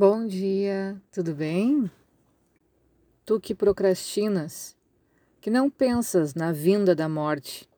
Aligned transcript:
Bom 0.00 0.28
dia, 0.28 0.96
tudo 1.10 1.34
bem? 1.34 1.90
Tu 3.26 3.40
que 3.40 3.52
procrastinas, 3.52 4.76
que 5.40 5.50
não 5.50 5.68
pensas 5.68 6.34
na 6.34 6.52
vinda 6.52 6.94
da 6.94 7.08
morte, 7.08 7.68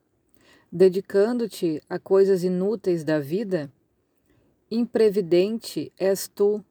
dedicando-te 0.70 1.82
a 1.88 1.98
coisas 1.98 2.44
inúteis 2.44 3.04
da 3.04 3.18
vida, 3.18 3.72
imprevidente 4.70 5.90
és 5.98 6.28
tu 6.28 6.62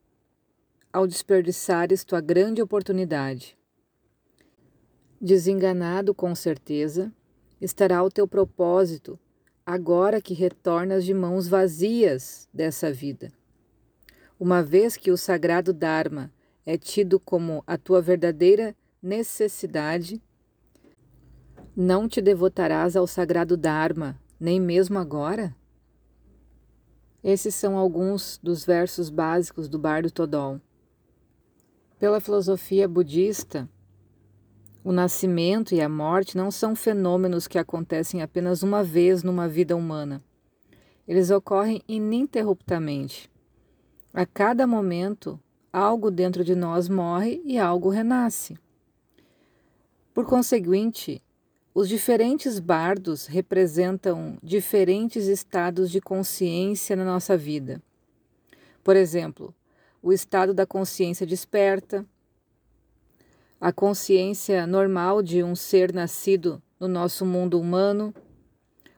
ao 0.93 1.07
desperdiçares 1.07 2.03
tua 2.03 2.21
grande 2.21 2.61
oportunidade. 2.61 3.57
Desenganado 5.19 6.13
com 6.13 6.35
certeza 6.35 7.11
estará 7.59 8.03
o 8.03 8.11
teu 8.11 8.27
propósito 8.27 9.19
agora 9.65 10.21
que 10.21 10.35
retornas 10.35 11.03
de 11.03 11.15
mãos 11.15 11.47
vazias 11.47 12.47
dessa 12.53 12.93
vida 12.93 13.33
uma 14.39 14.63
vez 14.63 14.95
que 14.95 15.11
o 15.11 15.17
sagrado 15.17 15.73
Dharma 15.73 16.31
é 16.65 16.77
tido 16.77 17.19
como 17.19 17.61
a 17.67 17.77
tua 17.77 18.01
verdadeira 18.01 18.73
necessidade, 19.01 20.21
não 21.75 22.07
te 22.07 22.21
devotarás 22.21 22.95
ao 22.95 23.05
sagrado 23.05 23.57
Dharma, 23.57 24.19
nem 24.39 24.59
mesmo 24.59 24.97
agora? 24.97 25.55
Esses 27.21 27.53
são 27.53 27.77
alguns 27.77 28.39
dos 28.41 28.65
versos 28.65 29.09
básicos 29.09 29.67
do 29.67 29.77
Bardo 29.77 30.09
Todol. 30.09 30.61
Pela 31.99 32.21
filosofia 32.21 32.87
budista, 32.87 33.67
o 34.81 34.93
nascimento 34.93 35.75
e 35.75 35.81
a 35.81 35.89
morte 35.89 36.37
não 36.37 36.49
são 36.49 36.75
fenômenos 36.75 37.45
que 37.45 37.57
acontecem 37.57 38.21
apenas 38.21 38.63
uma 38.63 38.83
vez 38.85 39.21
numa 39.21 39.49
vida 39.49 39.75
humana. 39.75 40.23
Eles 41.05 41.29
ocorrem 41.29 41.81
ininterruptamente. 41.89 43.29
A 44.11 44.25
cada 44.25 44.65
momento, 44.65 45.39
algo 45.71 46.09
dentro 46.09 46.43
de 46.43 46.55
nós 46.55 46.89
morre 46.89 47.41
e 47.45 47.59
algo 47.59 47.89
renasce. 47.89 48.57
Por 50.13 50.25
conseguinte, 50.25 51.21
os 51.75 51.87
diferentes 51.87 52.59
bardos 52.59 53.27
representam 53.27 54.37
diferentes 54.41 55.27
estados 55.27 55.91
de 55.91 56.01
consciência 56.01 56.95
na 56.95 57.05
nossa 57.05 57.37
vida. 57.37 57.81
Por 58.83 58.95
exemplo, 58.95 59.53
o 60.01 60.11
estado 60.11 60.55
da 60.55 60.65
consciência 60.65 61.25
desperta, 61.25 62.03
a 63.61 63.71
consciência 63.71 64.65
normal 64.65 65.21
de 65.21 65.43
um 65.43 65.55
ser 65.55 65.93
nascido 65.93 66.61
no 66.79 66.87
nosso 66.87 67.25
mundo 67.25 67.59
humano, 67.59 68.13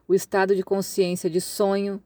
o 0.08 0.14
estado 0.14 0.56
de 0.56 0.64
consciência 0.64 1.30
de 1.30 1.42
sonho, 1.42 2.02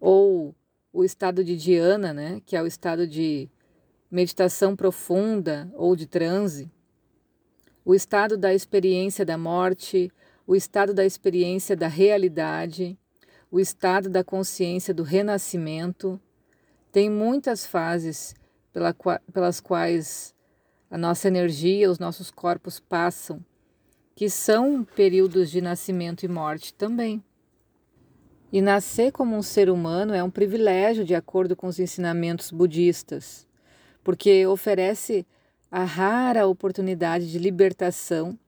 ou 0.00 0.54
o 0.96 1.04
estado 1.04 1.44
de 1.44 1.54
Diana, 1.58 2.14
né, 2.14 2.40
que 2.46 2.56
é 2.56 2.62
o 2.62 2.66
estado 2.66 3.06
de 3.06 3.50
meditação 4.10 4.74
profunda 4.74 5.70
ou 5.74 5.94
de 5.94 6.06
transe, 6.06 6.70
o 7.84 7.94
estado 7.94 8.38
da 8.38 8.54
experiência 8.54 9.22
da 9.22 9.36
morte, 9.36 10.10
o 10.46 10.56
estado 10.56 10.94
da 10.94 11.04
experiência 11.04 11.76
da 11.76 11.86
realidade, 11.86 12.98
o 13.50 13.60
estado 13.60 14.08
da 14.08 14.24
consciência 14.24 14.94
do 14.94 15.02
renascimento. 15.02 16.18
Tem 16.90 17.10
muitas 17.10 17.66
fases 17.66 18.34
pela, 18.72 18.94
pelas 19.34 19.60
quais 19.60 20.34
a 20.90 20.96
nossa 20.96 21.28
energia, 21.28 21.90
os 21.90 21.98
nossos 21.98 22.30
corpos 22.30 22.80
passam, 22.80 23.44
que 24.14 24.30
são 24.30 24.82
períodos 24.82 25.50
de 25.50 25.60
nascimento 25.60 26.24
e 26.24 26.28
morte 26.28 26.72
também. 26.72 27.22
E 28.52 28.60
nascer 28.60 29.10
como 29.10 29.36
um 29.36 29.42
ser 29.42 29.68
humano 29.68 30.14
é 30.14 30.22
um 30.22 30.30
privilégio 30.30 31.04
de 31.04 31.14
acordo 31.14 31.56
com 31.56 31.66
os 31.66 31.78
ensinamentos 31.78 32.50
budistas, 32.50 33.46
porque 34.04 34.46
oferece 34.46 35.26
a 35.70 35.84
rara 35.84 36.46
oportunidade 36.46 37.30
de 37.30 37.38
libertação 37.38 38.38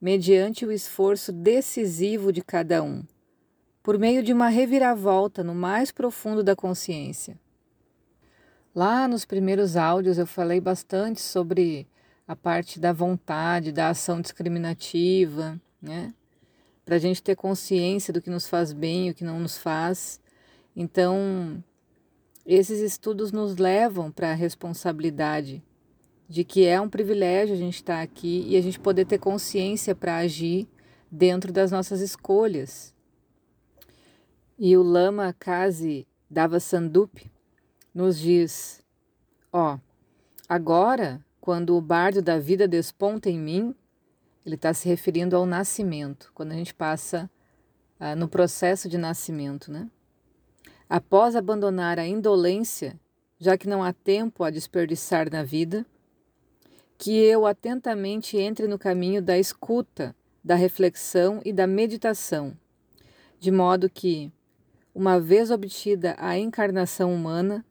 mediante 0.00 0.66
o 0.66 0.72
esforço 0.72 1.30
decisivo 1.30 2.32
de 2.32 2.42
cada 2.42 2.82
um, 2.82 3.04
por 3.82 3.98
meio 3.98 4.22
de 4.22 4.32
uma 4.32 4.48
reviravolta 4.48 5.44
no 5.44 5.54
mais 5.54 5.92
profundo 5.92 6.42
da 6.42 6.56
consciência. 6.56 7.38
Lá 8.74 9.06
nos 9.06 9.24
primeiros 9.24 9.76
áudios 9.76 10.16
eu 10.16 10.26
falei 10.26 10.60
bastante 10.60 11.20
sobre 11.20 11.86
a 12.26 12.34
parte 12.34 12.80
da 12.80 12.92
vontade, 12.92 13.70
da 13.70 13.90
ação 13.90 14.20
discriminativa, 14.20 15.60
né? 15.80 16.14
Para 16.84 16.96
a 16.96 16.98
gente 16.98 17.22
ter 17.22 17.36
consciência 17.36 18.12
do 18.12 18.20
que 18.20 18.30
nos 18.30 18.46
faz 18.46 18.72
bem 18.72 19.08
e 19.08 19.10
o 19.10 19.14
que 19.14 19.24
não 19.24 19.38
nos 19.38 19.58
faz. 19.58 20.20
Então, 20.74 21.62
esses 22.44 22.80
estudos 22.80 23.30
nos 23.30 23.56
levam 23.56 24.10
para 24.10 24.30
a 24.30 24.34
responsabilidade 24.34 25.62
de 26.28 26.44
que 26.44 26.64
é 26.64 26.80
um 26.80 26.88
privilégio 26.88 27.54
a 27.54 27.58
gente 27.58 27.74
estar 27.76 27.96
tá 27.96 28.02
aqui 28.02 28.44
e 28.48 28.56
a 28.56 28.60
gente 28.60 28.80
poder 28.80 29.04
ter 29.04 29.18
consciência 29.18 29.94
para 29.94 30.16
agir 30.16 30.66
dentro 31.10 31.52
das 31.52 31.70
nossas 31.70 32.00
escolhas. 32.00 32.94
E 34.58 34.76
o 34.76 34.82
Lama 34.82 35.34
Kazi 35.38 36.06
Dava 36.30 36.58
Sandup 36.58 37.30
nos 37.94 38.18
diz: 38.18 38.82
ó, 39.52 39.78
agora, 40.48 41.22
quando 41.40 41.76
o 41.76 41.80
bardo 41.80 42.22
da 42.22 42.38
vida 42.38 42.66
desponta 42.66 43.28
em 43.28 43.38
mim, 43.38 43.74
ele 44.44 44.56
está 44.56 44.74
se 44.74 44.88
referindo 44.88 45.36
ao 45.36 45.46
nascimento, 45.46 46.30
quando 46.34 46.52
a 46.52 46.56
gente 46.56 46.74
passa 46.74 47.30
ah, 47.98 48.16
no 48.16 48.28
processo 48.28 48.88
de 48.88 48.98
nascimento, 48.98 49.70
né? 49.70 49.88
Após 50.88 51.36
abandonar 51.36 51.98
a 51.98 52.06
indolência, 52.06 52.98
já 53.38 53.56
que 53.56 53.68
não 53.68 53.82
há 53.82 53.92
tempo 53.92 54.44
a 54.44 54.50
desperdiçar 54.50 55.30
na 55.30 55.42
vida, 55.42 55.86
que 56.98 57.16
eu 57.16 57.46
atentamente 57.46 58.36
entre 58.36 58.68
no 58.68 58.78
caminho 58.78 59.22
da 59.22 59.38
escuta, 59.38 60.14
da 60.44 60.54
reflexão 60.54 61.40
e 61.44 61.52
da 61.52 61.66
meditação, 61.66 62.56
de 63.40 63.50
modo 63.50 63.88
que, 63.88 64.30
uma 64.94 65.18
vez 65.18 65.50
obtida 65.50 66.14
a 66.18 66.38
encarnação 66.38 67.14
humana, 67.14 67.64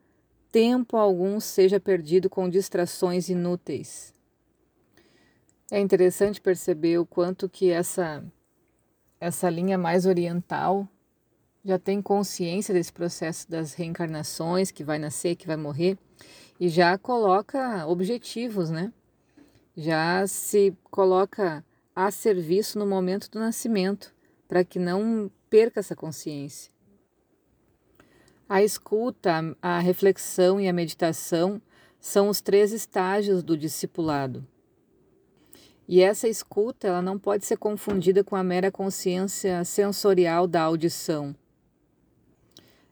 tempo 0.51 0.97
algum 0.97 1.39
seja 1.39 1.79
perdido 1.79 2.29
com 2.29 2.49
distrações 2.49 3.29
inúteis. 3.29 4.13
É 5.73 5.79
interessante 5.79 6.41
perceber 6.41 6.97
o 6.97 7.05
quanto 7.05 7.47
que 7.47 7.71
essa 7.71 8.21
essa 9.21 9.49
linha 9.49 9.77
mais 9.77 10.05
oriental 10.05 10.85
já 11.63 11.79
tem 11.79 12.01
consciência 12.01 12.73
desse 12.73 12.91
processo 12.91 13.49
das 13.49 13.73
reencarnações, 13.73 14.69
que 14.69 14.83
vai 14.83 14.99
nascer, 14.99 15.37
que 15.37 15.47
vai 15.47 15.55
morrer, 15.55 15.97
e 16.59 16.67
já 16.67 16.97
coloca 16.97 17.87
objetivos, 17.87 18.69
né? 18.69 18.91
Já 19.77 20.27
se 20.27 20.75
coloca 20.89 21.63
a 21.95 22.11
serviço 22.11 22.77
no 22.77 22.85
momento 22.85 23.29
do 23.29 23.39
nascimento, 23.39 24.13
para 24.49 24.65
que 24.65 24.77
não 24.77 25.31
perca 25.49 25.79
essa 25.79 25.95
consciência. 25.95 26.69
A 28.49 28.61
escuta, 28.61 29.55
a 29.61 29.79
reflexão 29.79 30.59
e 30.59 30.67
a 30.67 30.73
meditação 30.73 31.61
são 31.97 32.27
os 32.27 32.41
três 32.41 32.73
estágios 32.73 33.41
do 33.41 33.55
discipulado. 33.55 34.45
E 35.87 36.01
essa 36.01 36.27
escuta 36.27 36.87
ela 36.87 37.01
não 37.01 37.19
pode 37.19 37.45
ser 37.45 37.57
confundida 37.57 38.23
com 38.23 38.35
a 38.35 38.43
mera 38.43 38.71
consciência 38.71 39.63
sensorial 39.65 40.47
da 40.47 40.61
audição. 40.61 41.35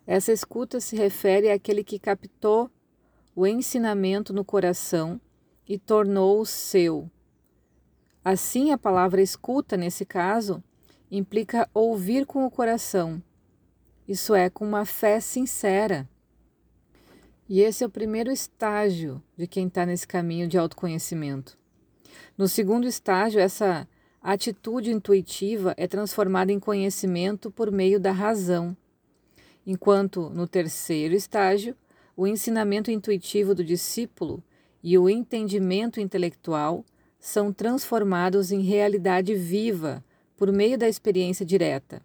Essa 0.06 0.32
escuta 0.32 0.80
se 0.80 0.96
refere 0.96 1.52
àquele 1.52 1.84
que 1.84 2.00
captou 2.00 2.70
o 3.36 3.46
ensinamento 3.46 4.34
no 4.34 4.44
coração 4.44 5.22
e 5.68 5.78
tornou-o 5.78 6.46
seu. 6.48 7.10
Assim, 8.26 8.72
a 8.72 8.78
palavra 8.78 9.22
escuta, 9.22 9.78
nesse 9.78 10.04
caso, 10.04 10.64
implica 11.12 11.70
ouvir 11.74 12.26
com 12.26 12.44
o 12.44 12.50
coração, 12.50 13.22
isso 14.08 14.34
é, 14.34 14.50
com 14.50 14.66
uma 14.66 14.84
fé 14.84 15.20
sincera. 15.20 16.10
E 17.48 17.62
esse 17.62 17.84
é 17.84 17.88
o 17.88 17.92
primeiro 17.92 18.32
estágio 18.32 19.22
de 19.38 19.46
quem 19.46 19.68
está 19.68 19.86
nesse 19.86 20.08
caminho 20.08 20.48
de 20.48 20.58
autoconhecimento. 20.58 21.59
No 22.38 22.48
segundo 22.48 22.88
estágio, 22.88 23.40
essa 23.40 23.88
atitude 24.22 24.92
intuitiva 24.92 25.74
é 25.78 25.88
transformada 25.88 26.52
em 26.52 26.60
conhecimento 26.60 27.50
por 27.50 27.72
meio 27.72 28.00
da 28.00 28.12
razão, 28.12 28.76
enquanto 29.66 30.30
no 30.30 30.48
terceiro 30.48 31.16
estágio, 31.16 31.76
o 32.16 32.28
ensinamento 32.28 32.92
intuitivo 32.92 33.56
do 33.56 33.64
discípulo 33.64 34.44
e 34.84 34.98
o 34.98 35.10
entendimento 35.10 36.00
intelectual 36.00 36.84
são 37.20 37.52
transformados 37.52 38.52
em 38.52 38.62
realidade 38.62 39.36
viva 39.36 40.04
por 40.36 40.52
meio 40.52 40.78
da 40.78 40.88
experiência 40.88 41.46
direta. 41.46 42.02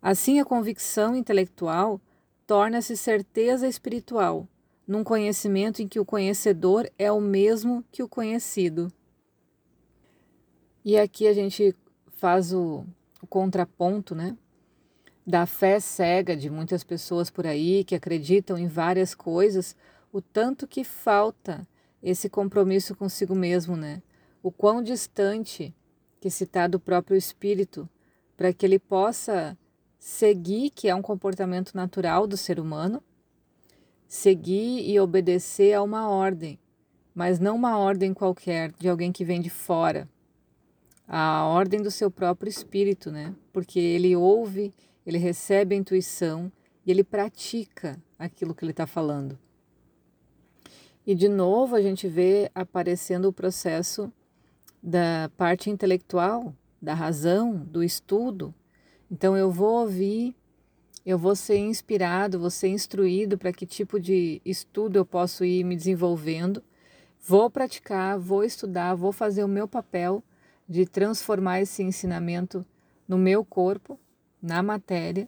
Assim, 0.00 0.40
a 0.40 0.44
convicção 0.44 1.14
intelectual 1.14 2.00
torna-se 2.46 2.96
certeza 2.96 3.68
espiritual, 3.68 4.48
num 4.86 5.04
conhecimento 5.04 5.80
em 5.80 5.88
que 5.88 6.00
o 6.00 6.04
conhecedor 6.04 6.90
é 6.98 7.10
o 7.10 7.20
mesmo 7.20 7.84
que 7.90 8.02
o 8.02 8.08
conhecido. 8.08 8.92
E 10.84 10.98
aqui 10.98 11.26
a 11.26 11.32
gente 11.32 11.74
faz 12.16 12.52
o, 12.52 12.84
o 13.22 13.26
contraponto, 13.26 14.14
né? 14.14 14.36
Da 15.24 15.46
fé 15.46 15.78
cega 15.78 16.36
de 16.36 16.50
muitas 16.50 16.82
pessoas 16.82 17.30
por 17.30 17.46
aí 17.46 17.84
que 17.84 17.94
acreditam 17.94 18.58
em 18.58 18.66
várias 18.66 19.14
coisas, 19.14 19.76
o 20.12 20.20
tanto 20.20 20.66
que 20.66 20.82
falta 20.82 21.66
esse 22.02 22.28
compromisso 22.28 22.96
consigo 22.96 23.34
mesmo, 23.34 23.76
né? 23.76 24.02
O 24.42 24.50
quão 24.50 24.82
distante 24.82 25.72
que 26.20 26.28
se 26.28 26.44
está 26.44 26.66
do 26.66 26.80
próprio 26.80 27.16
espírito 27.16 27.88
para 28.36 28.52
que 28.52 28.66
ele 28.66 28.78
possa 28.78 29.56
seguir, 29.98 30.70
que 30.70 30.88
é 30.88 30.94
um 30.94 31.02
comportamento 31.02 31.74
natural 31.74 32.26
do 32.26 32.36
ser 32.36 32.58
humano, 32.58 33.00
seguir 34.12 34.86
e 34.86 35.00
obedecer 35.00 35.72
a 35.72 35.82
uma 35.82 36.06
ordem, 36.06 36.58
mas 37.14 37.40
não 37.40 37.56
uma 37.56 37.78
ordem 37.78 38.12
qualquer 38.12 38.70
de 38.72 38.86
alguém 38.86 39.10
que 39.10 39.24
vem 39.24 39.40
de 39.40 39.48
fora, 39.48 40.06
a 41.08 41.46
ordem 41.46 41.80
do 41.80 41.90
seu 41.90 42.10
próprio 42.10 42.50
espírito, 42.50 43.10
né? 43.10 43.34
Porque 43.54 43.80
ele 43.80 44.14
ouve, 44.14 44.70
ele 45.06 45.16
recebe 45.16 45.74
a 45.74 45.78
intuição 45.78 46.52
e 46.84 46.90
ele 46.90 47.02
pratica 47.02 47.98
aquilo 48.18 48.54
que 48.54 48.62
ele 48.62 48.72
está 48.72 48.86
falando. 48.86 49.38
E 51.06 51.14
de 51.14 51.26
novo 51.26 51.74
a 51.74 51.80
gente 51.80 52.06
vê 52.06 52.50
aparecendo 52.54 53.28
o 53.28 53.32
processo 53.32 54.12
da 54.82 55.30
parte 55.38 55.70
intelectual, 55.70 56.54
da 56.82 56.92
razão, 56.92 57.56
do 57.56 57.82
estudo. 57.82 58.54
Então 59.10 59.34
eu 59.34 59.50
vou 59.50 59.80
ouvir, 59.80 60.36
eu 61.04 61.18
vou 61.18 61.34
ser 61.34 61.58
inspirado, 61.58 62.38
vou 62.38 62.50
ser 62.50 62.68
instruído 62.68 63.36
para 63.36 63.52
que 63.52 63.66
tipo 63.66 63.98
de 63.98 64.40
estudo 64.44 64.96
eu 64.96 65.04
posso 65.04 65.44
ir 65.44 65.64
me 65.64 65.76
desenvolvendo. 65.76 66.62
Vou 67.20 67.50
praticar, 67.50 68.18
vou 68.18 68.44
estudar, 68.44 68.94
vou 68.94 69.12
fazer 69.12 69.44
o 69.44 69.48
meu 69.48 69.66
papel 69.66 70.22
de 70.68 70.86
transformar 70.86 71.60
esse 71.60 71.82
ensinamento 71.82 72.64
no 73.06 73.18
meu 73.18 73.44
corpo, 73.44 73.98
na 74.40 74.62
matéria, 74.62 75.26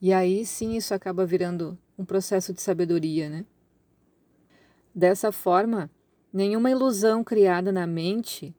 e 0.00 0.12
aí 0.12 0.46
sim 0.46 0.76
isso 0.76 0.94
acaba 0.94 1.26
virando 1.26 1.78
um 1.98 2.04
processo 2.04 2.52
de 2.54 2.62
sabedoria, 2.62 3.28
né? 3.28 3.44
Dessa 4.94 5.30
forma, 5.30 5.90
nenhuma 6.32 6.70
ilusão 6.70 7.22
criada 7.22 7.70
na 7.70 7.86
mente 7.86 8.54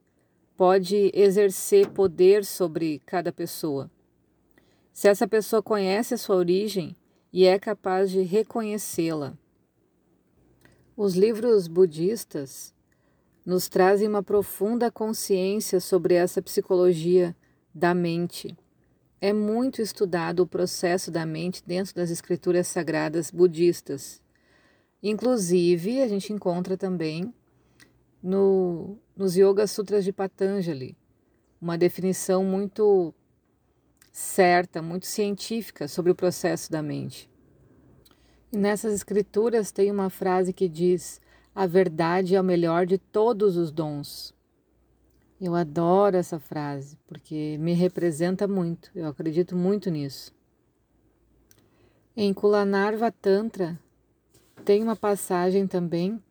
pode 0.56 1.12
exercer 1.14 1.90
poder 1.90 2.46
sobre 2.46 3.00
cada 3.06 3.32
pessoa. 3.32 3.90
Se 4.94 5.08
essa 5.08 5.28
pessoa 5.28 5.64
conhece 5.64 6.14
a 6.14 6.18
sua 6.18 6.36
origem 6.36 6.96
e 7.32 7.46
é 7.46 7.58
capaz 7.58 8.12
de 8.12 8.22
reconhecê-la. 8.22 9.38
Os 10.96 11.16
livros 11.16 11.68
budistas 11.68 12.74
nos 13.46 13.68
trazem 13.70 14.08
uma 14.08 14.22
profunda 14.22 14.92
consciência 14.92 15.80
sobre 15.80 16.14
essa 16.14 16.42
psicologia 16.42 17.36
da 17.74 17.94
mente. 17.94 18.56
É 19.20 19.32
muito 19.32 19.82
estudado 19.82 20.42
o 20.42 20.48
processo 20.48 21.10
da 21.10 21.26
mente 21.26 21.64
dentro 21.66 21.96
das 21.96 22.10
escrituras 22.10 22.68
sagradas 22.68 23.32
budistas. 23.32 24.22
Inclusive, 25.02 26.02
a 26.02 26.08
gente 26.08 26.34
encontra 26.34 26.78
também 26.78 27.34
no, 28.22 28.98
nos 29.16 29.36
Yoga 29.36 29.66
Sutras 29.66 30.04
de 30.04 30.12
Patanjali 30.12 30.98
uma 31.60 31.78
definição 31.78 32.44
muito 32.44 33.14
certa, 34.12 34.82
muito 34.82 35.06
científica 35.06 35.88
sobre 35.88 36.12
o 36.12 36.16
processo 36.16 36.72
da 36.72 36.82
mente. 36.82 37.30
E 38.52 38.58
nessas 38.58 38.94
escrituras 38.94 39.72
tem 39.72 39.90
uma 39.90 40.10
frase 40.10 40.52
que 40.52 40.68
diz: 40.68 41.22
a 41.56 41.66
verdade 41.66 42.36
é 42.36 42.42
o 42.42 42.44
melhor 42.44 42.86
de 42.86 42.98
todos 42.98 43.56
os 43.58 43.72
dons. 43.72 44.34
Eu 45.40 45.56
adoro 45.56 46.18
essa 46.18 46.40
frase 46.40 46.98
porque 47.08 47.58
me 47.60 47.74
representa 47.74 48.48
muito, 48.48 48.92
eu 48.94 49.08
acredito 49.08 49.56
muito 49.56 49.90
nisso. 49.90 50.34
Em 52.16 52.34
Kulanarva 52.34 53.12
Tantra 53.12 53.80
tem 54.66 54.84
uma 54.84 54.96
passagem 54.96 55.66
também 55.66 56.22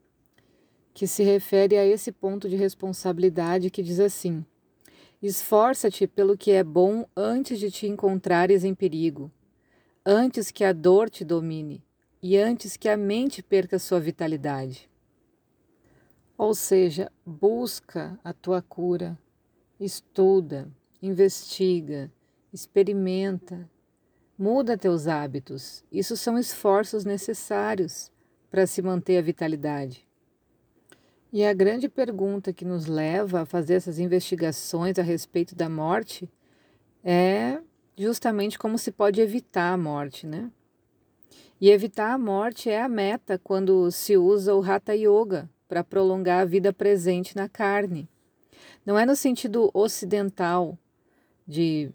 que 0.93 1.07
se 1.07 1.23
refere 1.23 1.77
a 1.77 1.87
esse 1.87 2.13
ponto 2.13 2.49
de 2.49 2.57
responsabilidade 2.57 3.71
que 3.71 3.83
diz 3.83 3.99
assim: 3.99 4.45
Esforça-te 5.23 6.07
pelo 6.07 6.35
que 6.35 6.51
é 6.51 6.65
bom 6.65 7.05
antes 7.15 7.59
de 7.59 7.71
te 7.71 7.87
encontrares 7.87 8.65
em 8.65 8.75
perigo, 8.75 9.31
antes 10.05 10.51
que 10.51 10.65
a 10.65 10.73
dor 10.73 11.11
te 11.11 11.27
domine 11.27 11.85
e 12.23 12.39
antes 12.39 12.75
que 12.75 12.89
a 12.89 12.97
mente 12.97 13.43
perca 13.43 13.79
sua 13.79 14.01
vitalidade. 14.01 14.89
Ou 16.39 16.55
seja, 16.55 17.13
busca 17.25 18.19
a 18.25 18.33
tua 18.33 18.63
cura, 18.63 19.19
estuda, 19.79 20.71
investiga, 21.03 22.11
experimenta, 22.51 23.69
muda 24.39 24.79
teus 24.79 25.07
hábitos. 25.07 25.85
Isso 25.93 26.17
são 26.17 26.39
esforços 26.39 27.05
necessários 27.05 28.11
para 28.51 28.67
se 28.67 28.81
manter 28.81 29.19
a 29.19 29.23
vitalidade. 29.23 30.10
E 31.33 31.45
a 31.45 31.53
grande 31.53 31.89
pergunta 31.89 32.53
que 32.53 32.65
nos 32.65 32.87
leva 32.87 33.43
a 33.43 33.47
fazer 33.47 33.75
essas 33.75 33.99
investigações 33.99 34.99
a 34.99 35.03
respeito 35.03 35.55
da 35.55 35.69
morte 35.69 36.29
é 37.05 37.61
justamente 37.97 38.59
como 38.59 38.77
se 38.77 38.91
pode 38.91 39.21
evitar 39.21 39.73
a 39.73 39.77
morte, 39.77 40.27
né? 40.27 40.51
E 41.61 41.71
evitar 41.71 42.13
a 42.13 42.19
morte 42.19 42.69
é 42.69 42.81
a 42.81 42.89
meta 42.89 43.39
quando 43.39 43.91
se 43.93 44.17
usa 44.17 44.55
o 44.55 44.63
Hatha 44.63 44.95
Yoga, 44.95 45.49
para 45.71 45.85
prolongar 45.85 46.41
a 46.41 46.45
vida 46.45 46.73
presente 46.73 47.37
na 47.37 47.49
carne. 47.49 48.09
Não 48.85 48.99
é 48.99 49.07
no 49.07 49.15
sentido 49.15 49.71
ocidental 49.73 50.77
de 51.47 51.93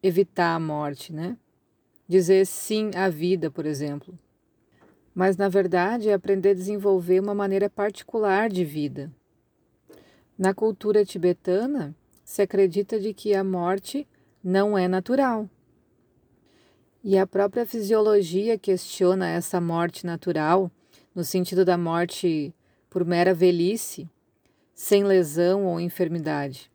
evitar 0.00 0.54
a 0.54 0.60
morte, 0.60 1.12
né? 1.12 1.36
Dizer 2.06 2.46
sim 2.46 2.92
à 2.94 3.08
vida, 3.08 3.50
por 3.50 3.66
exemplo. 3.66 4.16
Mas, 5.16 5.38
na 5.38 5.48
verdade, 5.48 6.10
é 6.10 6.12
aprender 6.12 6.50
a 6.50 6.54
desenvolver 6.54 7.20
uma 7.20 7.34
maneira 7.34 7.70
particular 7.70 8.50
de 8.50 8.66
vida. 8.66 9.10
Na 10.36 10.52
cultura 10.52 11.06
tibetana, 11.06 11.96
se 12.22 12.42
acredita 12.42 13.00
de 13.00 13.14
que 13.14 13.34
a 13.34 13.42
morte 13.42 14.06
não 14.44 14.76
é 14.76 14.86
natural. 14.86 15.48
E 17.02 17.16
a 17.16 17.26
própria 17.26 17.64
fisiologia 17.64 18.58
questiona 18.58 19.26
essa 19.30 19.58
morte 19.58 20.04
natural, 20.04 20.70
no 21.14 21.24
sentido 21.24 21.64
da 21.64 21.78
morte 21.78 22.54
por 22.90 23.02
mera 23.02 23.32
velhice, 23.32 24.06
sem 24.74 25.02
lesão 25.02 25.64
ou 25.64 25.80
enfermidade. 25.80 26.70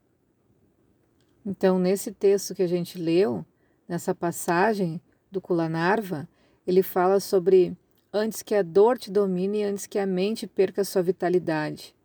Então, 1.46 1.78
nesse 1.78 2.12
texto 2.12 2.56
que 2.56 2.64
a 2.64 2.68
gente 2.68 2.98
leu, 2.98 3.46
nessa 3.88 4.16
passagem 4.16 5.00
do 5.30 5.40
Kulanarva, 5.40 6.28
ele 6.66 6.82
fala 6.82 7.20
sobre 7.20 7.78
antes 8.14 8.42
que 8.42 8.56
a 8.56 8.62
dor 8.62 8.98
te 8.98 9.12
domine 9.12 9.60
e 9.60 9.64
antes 9.64 9.86
que 9.86 10.00
a 10.00 10.06
mente 10.06 10.48
perca 10.48 10.84
sua 10.84 11.02
vitalidade. 11.02 11.96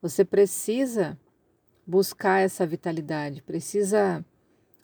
Você 0.00 0.24
precisa 0.24 1.18
buscar 1.86 2.40
essa 2.40 2.66
vitalidade, 2.66 3.42
precisa 3.42 4.24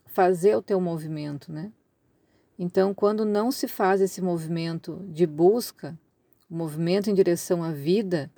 fazer 0.07 0.57
o 0.57 0.63
teu 0.63 0.81
movimento, 0.81 1.53
né? 1.53 1.73
Então, 2.59 2.93
quando 2.93 3.25
não 3.25 3.53
se 3.53 3.69
faz 3.69 4.01
esse 4.01 4.21
movimento 4.21 5.05
de 5.09 5.27
busca, 5.27 5.97
o 6.51 6.55
movimento 6.57 7.09
em 7.09 7.15
direção 7.15 7.63
à 7.63 7.71
vida, 7.71 8.31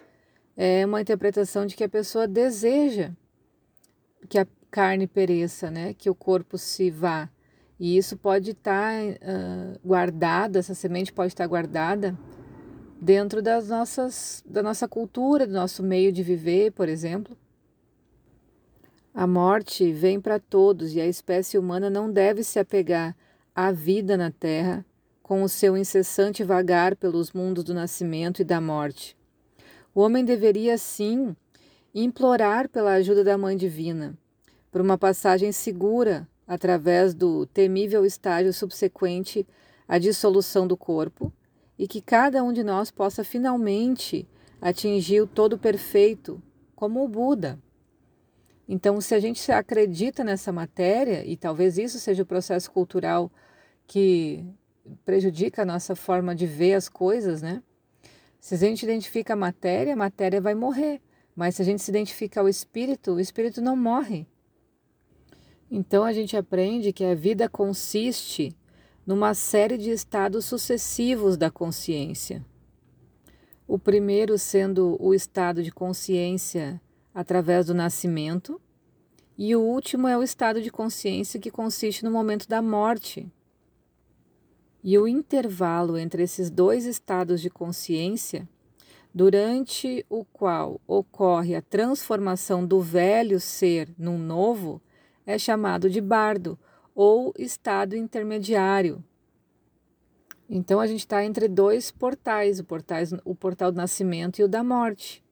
é 0.56 0.84
uma 0.84 1.00
interpretação 1.00 1.64
de 1.64 1.74
que 1.74 1.84
a 1.84 1.88
pessoa 1.88 2.28
deseja 2.28 3.12
que 4.28 4.38
a 4.38 4.46
carne 4.70 5.06
pereça, 5.06 5.70
né? 5.70 5.94
que 5.94 6.10
o 6.10 6.14
corpo 6.14 6.58
se 6.58 6.90
vá. 6.90 7.30
E 7.80 7.96
isso 7.96 8.14
pode 8.14 8.50
estar 8.50 8.94
uh, 9.02 9.80
guardado, 9.82 10.56
essa 10.56 10.74
semente 10.74 11.10
pode 11.10 11.28
estar 11.28 11.46
guardada 11.46 12.14
dentro 13.00 13.40
das 13.40 13.70
nossas, 13.70 14.44
da 14.46 14.62
nossa 14.62 14.86
cultura, 14.86 15.46
do 15.46 15.54
nosso 15.54 15.82
meio 15.82 16.12
de 16.12 16.22
viver, 16.22 16.72
por 16.72 16.90
exemplo. 16.90 17.34
A 19.14 19.26
morte 19.26 19.90
vem 19.92 20.20
para 20.20 20.38
todos 20.38 20.94
e 20.94 21.00
a 21.00 21.06
espécie 21.06 21.56
humana 21.56 21.88
não 21.88 22.12
deve 22.12 22.44
se 22.44 22.58
apegar 22.58 23.16
à 23.54 23.72
vida 23.72 24.14
na 24.14 24.30
Terra 24.30 24.84
com 25.22 25.42
o 25.42 25.48
seu 25.48 25.74
incessante 25.74 26.44
vagar 26.44 26.94
pelos 26.94 27.32
mundos 27.32 27.64
do 27.64 27.72
nascimento 27.72 28.42
e 28.42 28.44
da 28.44 28.60
morte. 28.60 29.16
O 29.94 30.02
homem 30.02 30.22
deveria, 30.22 30.76
sim, 30.76 31.34
implorar 31.94 32.68
pela 32.68 32.92
ajuda 32.92 33.24
da 33.24 33.38
Mãe 33.38 33.56
Divina, 33.56 34.14
por 34.70 34.82
uma 34.82 34.98
passagem 34.98 35.50
segura 35.50 36.28
através 36.50 37.14
do 37.14 37.46
temível 37.46 38.04
estágio 38.04 38.52
subsequente 38.52 39.46
à 39.86 39.98
dissolução 39.98 40.66
do 40.66 40.76
corpo, 40.76 41.32
e 41.78 41.86
que 41.86 42.00
cada 42.00 42.42
um 42.42 42.52
de 42.52 42.64
nós 42.64 42.90
possa 42.90 43.22
finalmente 43.22 44.26
atingir 44.60 45.20
o 45.20 45.28
todo 45.28 45.56
perfeito, 45.56 46.42
como 46.74 47.04
o 47.04 47.08
Buda. 47.08 47.56
Então, 48.68 49.00
se 49.00 49.14
a 49.14 49.20
gente 49.20 49.52
acredita 49.52 50.24
nessa 50.24 50.50
matéria, 50.50 51.24
e 51.24 51.36
talvez 51.36 51.78
isso 51.78 52.00
seja 52.00 52.24
o 52.24 52.26
processo 52.26 52.68
cultural 52.72 53.30
que 53.86 54.44
prejudica 55.04 55.62
a 55.62 55.64
nossa 55.64 55.94
forma 55.94 56.34
de 56.34 56.46
ver 56.46 56.74
as 56.74 56.88
coisas, 56.88 57.40
né? 57.40 57.62
Se 58.40 58.56
a 58.56 58.58
gente 58.58 58.82
identifica 58.82 59.34
a 59.34 59.36
matéria, 59.36 59.92
a 59.92 59.96
matéria 59.96 60.40
vai 60.40 60.56
morrer. 60.56 61.00
Mas 61.36 61.54
se 61.54 61.62
a 61.62 61.64
gente 61.64 61.80
se 61.80 61.92
identifica 61.92 62.40
ao 62.40 62.48
espírito, 62.48 63.12
o 63.12 63.20
espírito 63.20 63.62
não 63.62 63.76
morre. 63.76 64.26
Então 65.70 66.02
a 66.02 66.12
gente 66.12 66.36
aprende 66.36 66.92
que 66.92 67.04
a 67.04 67.14
vida 67.14 67.48
consiste 67.48 68.56
numa 69.06 69.34
série 69.34 69.78
de 69.78 69.90
estados 69.90 70.44
sucessivos 70.44 71.36
da 71.36 71.50
consciência. 71.50 72.44
O 73.68 73.78
primeiro 73.78 74.36
sendo 74.36 74.96
o 75.00 75.14
estado 75.14 75.62
de 75.62 75.70
consciência 75.70 76.80
através 77.14 77.66
do 77.66 77.74
nascimento, 77.74 78.60
e 79.38 79.54
o 79.54 79.60
último 79.60 80.08
é 80.08 80.18
o 80.18 80.22
estado 80.22 80.60
de 80.60 80.70
consciência 80.70 81.40
que 81.40 81.50
consiste 81.50 82.04
no 82.04 82.10
momento 82.10 82.48
da 82.48 82.60
morte. 82.60 83.30
E 84.82 84.98
o 84.98 85.06
intervalo 85.06 85.96
entre 85.96 86.22
esses 86.22 86.50
dois 86.50 86.84
estados 86.84 87.40
de 87.40 87.48
consciência, 87.48 88.48
durante 89.14 90.04
o 90.10 90.24
qual 90.24 90.80
ocorre 90.86 91.54
a 91.54 91.62
transformação 91.62 92.66
do 92.66 92.80
velho 92.80 93.40
ser 93.40 93.88
num 93.96 94.18
novo, 94.18 94.80
é 95.30 95.38
chamado 95.38 95.88
de 95.88 96.00
bardo 96.00 96.58
ou 96.94 97.32
estado 97.38 97.96
intermediário. 97.96 99.02
Então 100.48 100.80
a 100.80 100.86
gente 100.86 101.00
está 101.00 101.24
entre 101.24 101.48
dois 101.48 101.90
portais, 101.90 102.58
o, 102.58 102.64
portais, 102.64 103.12
o 103.24 103.34
portal 103.34 103.70
do 103.70 103.76
nascimento 103.76 104.40
e 104.40 104.44
o 104.44 104.48
da 104.48 104.64
morte 104.64 105.22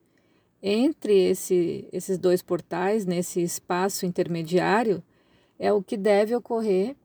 entre 0.61 1.13
esse, 1.29 1.87
esses 1.91 2.17
dois 2.17 2.41
portais, 2.41 3.05
nesse 3.05 3.41
espaço 3.41 4.05
intermediário, 4.05 5.01
é 5.57 5.71
o 5.71 5.81
que 5.81 5.97
deve 5.97 6.35
ocorrer 6.35 6.95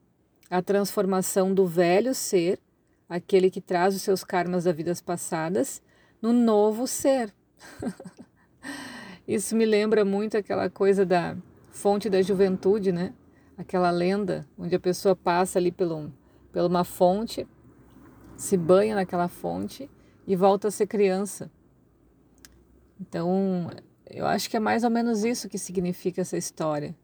a 0.50 0.60
transformação 0.60 1.54
do 1.54 1.66
velho 1.66 2.14
ser, 2.14 2.58
aquele 3.08 3.50
que 3.50 3.60
traz 3.60 3.94
os 3.94 4.02
seus 4.02 4.24
karmas 4.24 4.64
das 4.64 4.76
vidas 4.76 5.00
passadas, 5.00 5.80
no 6.20 6.32
novo 6.32 6.86
ser. 6.86 7.32
Isso 9.26 9.56
me 9.56 9.64
lembra 9.64 10.04
muito 10.04 10.36
aquela 10.36 10.68
coisa 10.68 11.06
da 11.06 11.36
fonte 11.75 12.09
da 12.09 12.23
juventude, 12.23 12.93
né? 12.93 13.12
Aquela 13.59 13.90
lenda 13.90 14.47
onde 14.57 14.75
a 14.75 14.81
pessoa 14.81 15.14
passa 15.14 15.59
ali 15.59 15.73
pelo, 15.73 16.11
pela 16.52 16.69
uma 16.69 16.85
fonte, 16.85 17.47
se 18.37 18.57
banha 18.57 18.95
naquela 18.95 19.28
fonte 19.28 19.90
e 20.26 20.37
volta 20.37 20.69
a 20.69 20.71
ser 20.71 20.87
criança. 20.87 21.50
Então, 23.00 23.71
eu 24.09 24.25
acho 24.25 24.49
que 24.49 24.57
é 24.57 24.61
mais 24.61 24.85
ou 24.85 24.90
menos 24.90 25.25
isso 25.25 25.49
que 25.49 25.59
significa 25.59 26.21
essa 26.21 26.37
história. 26.37 26.97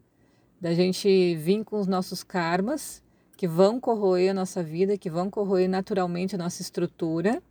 Da 0.61 0.73
gente 0.73 1.35
vir 1.37 1.65
com 1.65 1.79
os 1.79 1.87
nossos 1.87 2.23
karmas, 2.23 3.03
que 3.37 3.49
vão 3.49 3.81
corroer 3.81 4.31
a 4.31 4.35
nossa 4.35 4.63
vida, 4.63 4.97
que 4.97 5.11
vão 5.11 5.29
corroer 5.31 5.69
naturalmente 5.69 6.35
a 6.35 6.39
nossa 6.39 6.63
estrutura. 6.63 7.43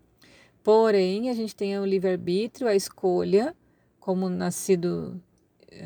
Porém, 0.63 1.29
a 1.29 1.33
gente 1.33 1.55
tem 1.55 1.77
o 1.79 1.85
livre-arbítrio, 1.85 2.67
a 2.67 2.75
escolha, 2.75 3.55
como 3.99 4.29
nascido 4.29 5.21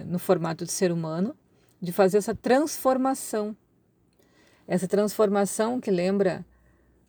no 0.05 0.19
formato 0.19 0.65
de 0.65 0.71
ser 0.71 0.91
humano, 0.91 1.35
de 1.81 1.91
fazer 1.91 2.17
essa 2.17 2.33
transformação. 2.33 3.55
Essa 4.67 4.87
transformação 4.87 5.79
que 5.79 5.91
lembra 5.91 6.45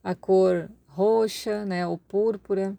a 0.03 0.15
cor 0.15 0.69
roxa, 0.87 1.65
né, 1.65 1.87
ou 1.87 1.99
púrpura, 1.99 2.77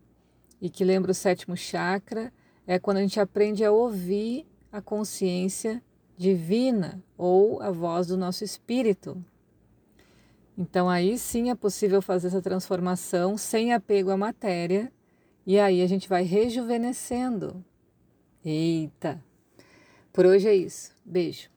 e 0.61 0.69
que 0.69 0.83
lembra 0.83 1.11
o 1.11 1.15
sétimo 1.15 1.55
chakra, 1.55 2.31
é 2.65 2.79
quando 2.79 2.97
a 2.97 3.01
gente 3.01 3.19
aprende 3.19 3.63
a 3.63 3.71
ouvir 3.71 4.45
a 4.71 4.81
consciência 4.81 5.81
divina 6.17 7.03
ou 7.17 7.61
a 7.61 7.71
voz 7.71 8.07
do 8.07 8.17
nosso 8.17 8.43
espírito. 8.43 9.23
Então 10.57 10.89
aí 10.89 11.17
sim 11.17 11.49
é 11.49 11.55
possível 11.55 12.01
fazer 12.01 12.27
essa 12.27 12.41
transformação 12.41 13.37
sem 13.37 13.73
apego 13.73 14.09
à 14.09 14.17
matéria 14.17 14.91
e 15.45 15.59
aí 15.59 15.81
a 15.81 15.87
gente 15.87 16.07
vai 16.07 16.23
rejuvenescendo. 16.23 17.63
Eita! 18.43 19.21
Por 20.15 20.25
hoje 20.25 20.47
é 20.47 20.55
isso. 20.55 20.95
Beijo. 21.03 21.49